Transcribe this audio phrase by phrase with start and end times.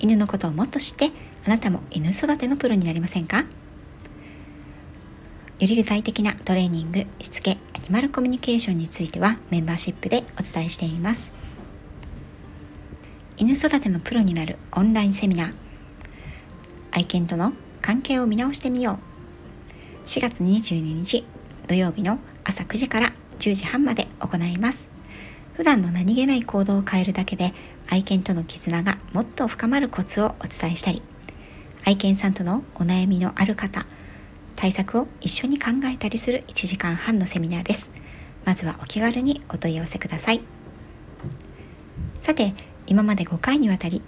[0.00, 1.10] 犬のことをもっと知って
[1.46, 3.44] あなたも犬育てのプロになりませんか？
[5.58, 11.32] より具体的なトレーニングしつけアニマルコミュニケーションについてはメンバーシップでお伝えしています。
[13.38, 15.52] 犬育てのプロになるオンラインセミナー。
[16.90, 18.98] 愛犬との関係を見直してみよ
[20.04, 20.08] う。
[20.08, 21.26] 4月22日
[21.68, 24.88] 土曜日の朝9時から10時半まで行います。
[25.54, 27.54] 普段の何気ない行動を変えるだけで
[27.88, 31.02] 愛犬との絆がもっと深まるコツをお伝えしたり
[31.84, 33.86] 愛犬さんとのお悩みのある方
[34.56, 37.92] 対策を一緒に考えたりする1時間半のセミナーです。
[38.44, 40.40] まずはお気軽にお問い合わせください。
[42.20, 42.54] さて
[42.86, 44.02] 今まで5回にわたり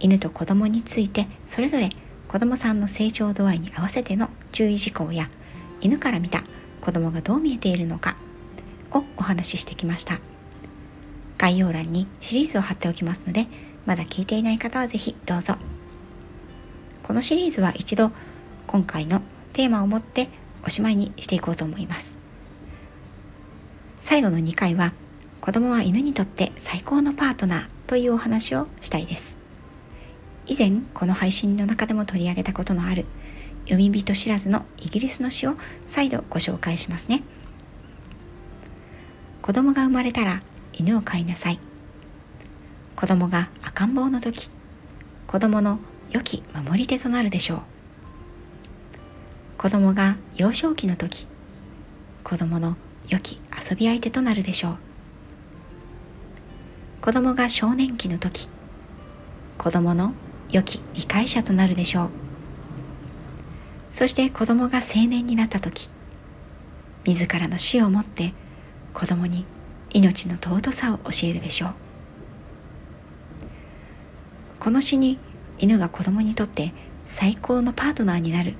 [0.00, 1.90] 犬と子供についてそれぞれ
[2.28, 5.28] 子供さんの成長度合いに合わせての注意事項や
[5.80, 6.44] 犬から見た
[6.80, 8.16] 子供がどう見えているのか
[8.90, 10.31] をお話ししてきました。
[11.42, 13.48] 概要欄にシリーズを貼っておきますので、
[13.84, 15.56] まだ聞いていない方はぜひどうぞ。
[17.02, 18.12] このシリーズは一度
[18.68, 20.28] 今回のテーマを持って
[20.64, 22.16] おしまいにしていこうと思います。
[24.00, 24.92] 最後の2回は
[25.40, 29.36] 子供は犬にとって最高のパートナーというお話をしたいです。
[30.46, 33.04] 以前この配信の中でも取り上げたことのある
[33.64, 35.56] 読み人知らずのイギリスの詩を
[35.88, 37.24] 再度ご紹介しますね。
[39.42, 40.40] 子供が生まれたら
[40.72, 41.58] 犬を飼いなさい。
[42.96, 44.48] 子供が赤ん坊の時
[45.26, 45.78] 子供の
[46.10, 47.60] 良き守り手となるでしょう。
[49.58, 51.26] 子供が幼少期の時
[52.24, 52.76] 子供の
[53.08, 54.78] 良き遊び相手となるでしょう。
[57.00, 58.48] 子供が少年期の時
[59.58, 60.12] 子供の
[60.50, 62.10] 良き理解者となるでしょう。
[63.90, 65.88] そして子供が青年になった時
[67.04, 68.32] 自らの死をもって
[68.94, 69.44] 子供に
[69.92, 71.74] 命の尊さを教えるでしょう。
[74.60, 75.18] この詩に
[75.58, 76.72] 犬が子供にとって
[77.06, 78.54] 最高のパートナーになる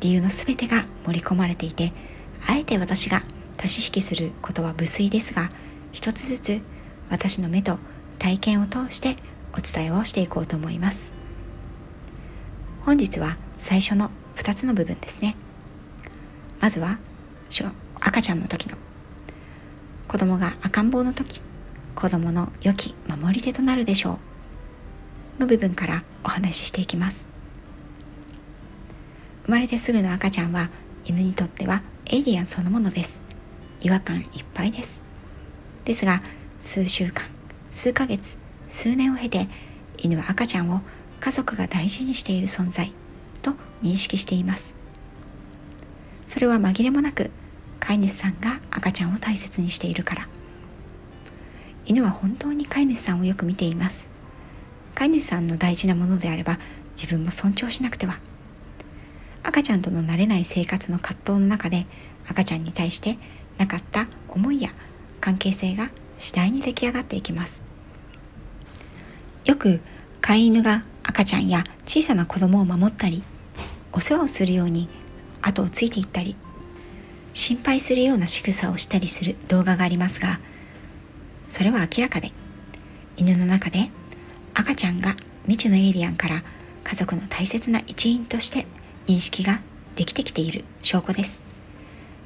[0.00, 1.92] 理由の全てが盛り込まれていて
[2.46, 3.22] あえて私が
[3.56, 5.50] 足し引きすることは無粋ですが
[5.92, 6.60] 一つずつ
[7.10, 7.78] 私の目と
[8.18, 9.16] 体験を通して
[9.54, 11.12] お伝えをしていこうと思います。
[12.84, 15.34] 本日は最初の2つの部分ですね。
[16.60, 16.98] まずは
[18.00, 18.76] 赤ちゃんの時の
[20.08, 21.38] 子供が赤ん坊の時
[21.94, 24.18] 子供の良き守り手となるでしょ
[25.38, 27.28] うの部分からお話ししていきます。
[29.44, 30.70] 生まれてすぐの赤ちゃんは
[31.04, 33.22] 犬にとってはエイリアンそのものです。
[33.82, 35.02] 違和感いっぱいです。
[35.84, 36.22] ですが
[36.62, 37.26] 数週間
[37.70, 38.38] 数ヶ月
[38.70, 39.46] 数年を経て
[39.98, 40.80] 犬は赤ちゃんを
[41.20, 42.92] 家族が大事にしている存在
[43.42, 43.52] と
[43.82, 44.74] 認識しています。
[46.26, 47.30] それは紛れもなく
[47.80, 50.28] 飼い主さんが赤ちゃんを大切にしているから。
[51.86, 54.08] 犬は本当に飼い主さんをよく見ています。
[54.94, 56.58] 飼い主さんの大事なものであれば
[56.96, 58.18] 自分も尊重しなくては。
[59.42, 61.86] 赤ちゃんとの慣れない生活の葛藤の中で
[62.28, 63.16] 赤ちゃんに対して
[63.56, 64.70] なかった思いや
[65.20, 67.62] 関係性が次第に出来上がっていきます。
[69.44, 69.80] よく
[70.20, 73.22] 飼い犬が赤ちゃんや小さな子供を守ったり
[73.92, 74.88] お世話をするように
[75.40, 76.36] 後をついていったり
[77.38, 80.40] 心配するような仕草をしたりする動画がありますが
[81.48, 82.32] それは明らかで
[83.16, 83.90] 犬の中で
[84.54, 86.42] 赤ちゃんが未知のエイリアンから
[86.82, 88.66] 家族の大切な一員として
[89.06, 89.60] 認識が
[89.94, 91.42] できてきている証拠です。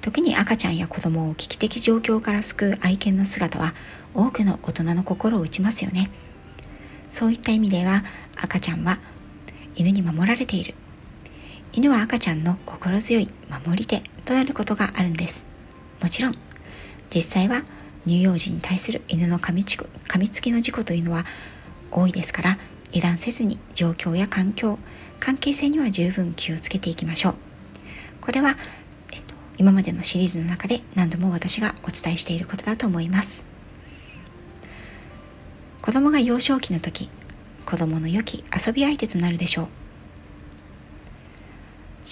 [0.00, 3.74] 時に赤ちゃんや子供を危機的状況から救う愛犬の姿は
[4.14, 6.10] 多くの大人の心を打ちますよね。
[7.08, 8.04] そういった意味では
[8.36, 8.98] 赤ちゃんは
[9.74, 10.74] 犬に守られている。
[11.72, 13.30] 犬は赤ちゃんの心強い
[13.64, 15.44] 守り手となることがあるんです。
[16.02, 16.34] もちろん。
[17.14, 17.62] 実際は
[18.06, 21.26] 乳幼児に対する犬の噛みつ噛みつきの事故というのは
[21.92, 22.58] 多いですから
[22.88, 24.78] 油断せずに状況や環境
[25.20, 27.34] 関係性には十分気をつけていきましょう。
[28.20, 28.56] これは、
[29.12, 33.44] えっと、今までのシリーズの中で何度も私がお伝えしていることだと思います。
[35.82, 37.10] 子供が幼少期の時
[37.64, 39.68] 子供の良き遊び相手となるでしょう。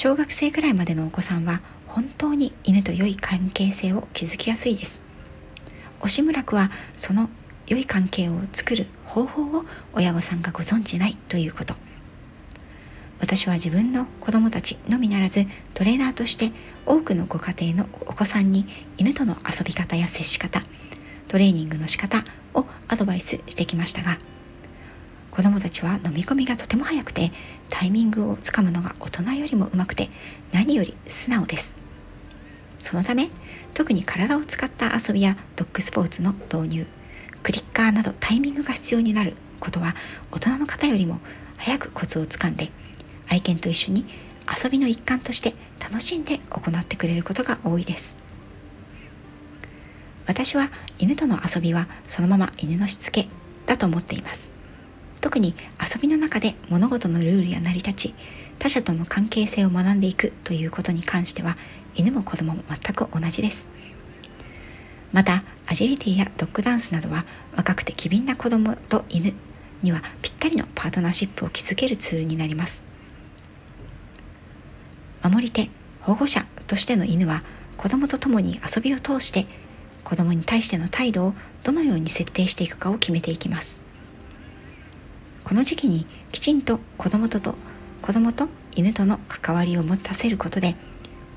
[0.00, 5.02] 小学生くらいまでのお子さんは本当に犬と良い関係性を築きやすいです。
[6.00, 7.28] 押村区はその
[7.66, 9.64] 良い関係を作る方法を
[9.94, 11.74] 親御さんがご存じないということ。
[13.18, 16.52] 私は自分の子供たちのみならずトレーナーとして
[16.86, 18.68] 多くのご家庭のお子さんに
[18.98, 20.62] 犬との遊び方や接し方
[21.26, 22.22] トレーニングの仕方
[22.54, 24.20] をアドバイスしてきましたが
[25.38, 27.30] 子供たちは飲み込みがとても早くて
[27.68, 30.10] タイミングをつかむのが大人よりもうまくて
[30.50, 31.78] 何より素直です。
[32.80, 33.30] そのため
[33.72, 36.86] 特に体を使った遊びやドッグスポーツの導入
[37.44, 39.94] クリッカーなどタイミングが必要になることは
[40.32, 41.20] 大人の方よりも
[41.56, 42.72] 早くコツをつかんで
[43.28, 44.06] 愛犬と一緒に
[44.60, 48.16] 遊びの一環として楽しんで行ってくれることが多いです。
[50.26, 53.28] 私は犬との遊びはそのまま犬のしつけ
[53.66, 54.57] だと思っています。
[55.28, 58.14] 特に遊びの中で物事のルールや成り立ち
[58.58, 61.54] 他者との関係性を学んでいくということに関しては
[61.94, 63.68] 犬も子供も全く同じです。
[65.12, 69.34] またアジリティやドッグダンスなどは若くて機敏な子供と犬
[69.82, 72.82] にはぴったりのパートナーシップを築けるツールになります。
[75.22, 75.68] 守り手
[76.00, 77.42] 保護者としての犬は
[77.76, 79.44] 子供と共に遊びを通して
[80.04, 81.34] 子供に対しての態度を
[81.64, 83.86] どのように設定していくかを決めていきます。
[85.48, 87.54] この時期にきちんと子供とと
[88.02, 90.76] 子供と犬との関わりを持たせることで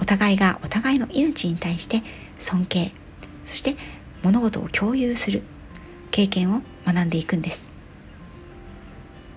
[0.00, 2.02] お互いがお互いの命に対して
[2.36, 2.90] 尊敬
[3.44, 3.76] そして
[4.24, 5.44] 物事を共有する
[6.10, 7.70] 経験を学んでいくんです。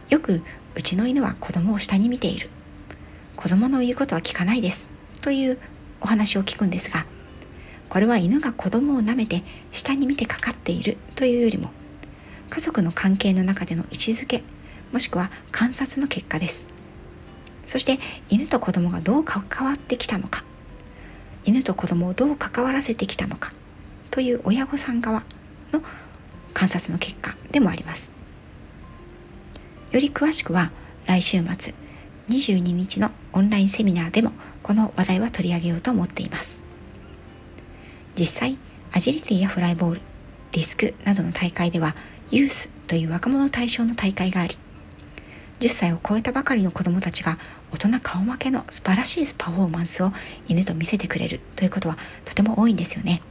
[0.10, 0.42] よく
[0.74, 2.50] うちの犬は子供を下に見ている。
[3.36, 4.88] 子供の言うことは聞かないです
[5.22, 5.60] という
[6.02, 7.06] お話を聞くんですが
[7.90, 11.70] これは犬が子供を舐めて下に見てかかっているというよりも
[12.50, 14.44] 家族の関係の中での位置づけ
[14.94, 16.68] もしくは観察の結果です。
[17.66, 18.00] そして
[18.30, 20.44] 犬と子供がどう関わってきたのか。
[21.46, 23.52] 犬と子供をどう関わらせてきたのか。
[24.12, 25.24] という親御さん側
[25.72, 25.82] の
[26.54, 28.12] 観察の結果でもあります。
[29.92, 30.72] より詳しくは
[31.08, 31.74] 来週末
[32.30, 34.32] 22日のオンラインセミナーでも
[34.62, 36.62] この話題は取り上げようと思っています。
[38.18, 38.58] 実際
[38.92, 40.02] アジリティやフライボール
[40.52, 41.96] ディスクなどの大会では
[42.30, 44.56] ユースという若者対象の大会があり
[45.64, 47.38] 10歳を超えたばかりの子どもたちが
[47.72, 50.12] 大人顔負けの素晴らしいパフォーマンスを
[50.50, 53.22] 犬と見せてくれるということはとても多いんですよね。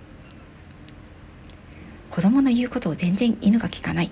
[2.10, 4.10] 子供の言うことを全然犬が聞かない。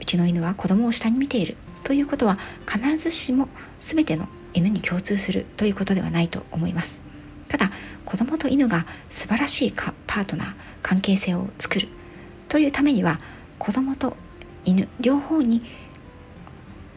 [0.00, 3.48] うちの犬は子供を下に見ているということは必ずしも
[3.80, 7.02] 全ての犬に共通するということではないと思います。
[7.48, 7.70] ただ
[8.06, 11.88] 子供と犬が素晴らしいパートナー関係性を作る
[12.48, 13.20] というためには
[13.58, 14.16] 子供と
[14.64, 15.62] 犬両方に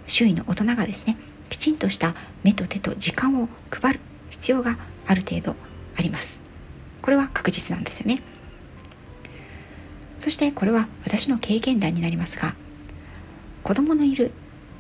[0.08, 1.18] 周囲の大人がですね
[1.50, 5.56] きちんとした目と手と時間を配る必要がある程度
[5.98, 6.40] あります。
[7.02, 8.22] これは確実なんですよね。
[10.18, 12.56] そしてこれは私の経験談になりますが
[13.62, 14.32] 子供のいる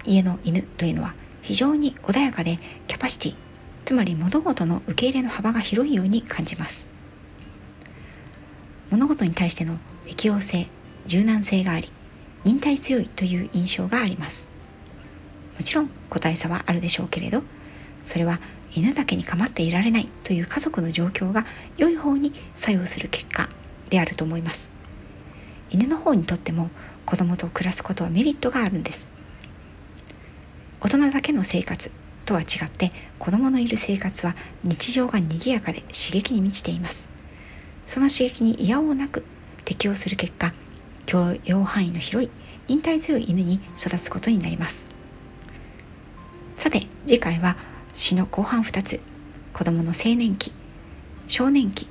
[0.05, 3.35] 家の犬というのは非常に穏やかでキャパシティ
[3.83, 6.87] つまり物事の受け入れの幅が広いように感じます。
[8.89, 10.67] 物事に対しての適応性
[11.07, 11.91] 柔軟性があり
[12.45, 14.52] 忍耐強いという印象があります。
[15.57, 17.44] もちろん個体差はあるでしょうけれど
[18.03, 18.39] それは
[18.75, 21.45] 犬だけに構っていられないという家族の状況が
[21.77, 23.50] 良い方に作用する結果
[23.89, 24.69] であると思います。
[25.69, 26.69] 犬の方にとっても
[27.05, 29.07] 子供と暮らすことはメリットがあるんです。
[30.81, 31.91] 大人だけの生活
[32.25, 37.07] とは違って子供のいる生活は日常が賑やかで刺激に満ちています。
[37.86, 39.24] その刺激に嫌をなく
[39.65, 40.53] 適応する結果
[41.05, 42.31] 許容範囲の広い
[42.67, 44.92] 忍耐強い犬に育つことになります。
[46.63, 47.58] さて次回は
[47.93, 49.01] 詩の後半2つ。
[49.51, 50.53] 子供の青年期
[51.27, 51.89] 少年期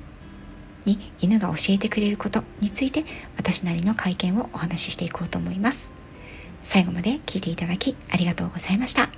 [0.85, 3.05] に犬が教えてくれることについて
[3.37, 5.91] 私なりの会見をお話ししていこうと思います。
[6.63, 9.11] 最後まで聞いていただきありがとうございました。